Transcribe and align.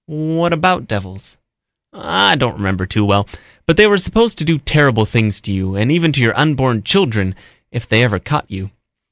"What 0.07 0.51
about 0.51 0.87
devils?" 0.87 1.37
"I 1.93 2.35
don't 2.35 2.55
remember 2.55 2.87
too 2.87 3.05
well, 3.05 3.29
but 3.67 3.77
they 3.77 3.85
were 3.85 3.99
supposed 3.99 4.35
to 4.39 4.43
do 4.43 4.57
terrible 4.57 5.05
things 5.05 5.39
to 5.41 5.51
you 5.51 5.75
and 5.75 5.91
even 5.91 6.11
to 6.13 6.21
your 6.21 6.35
unborn 6.35 6.81
children 6.81 7.35
if 7.71 7.87
they 7.87 8.03
ever 8.03 8.17
caught 8.17 8.49
you. 8.49 8.71